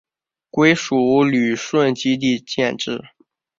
[0.49, 3.03] 归属旅顺基地建制。